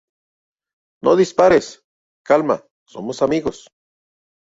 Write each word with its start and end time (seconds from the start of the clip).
¡No 1.03 1.15
dispares! 1.15 1.83
Calma. 2.25 2.65
somos 2.87 3.21
amigos. 3.21 3.69